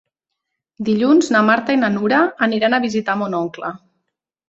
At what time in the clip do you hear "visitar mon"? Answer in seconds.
2.89-3.41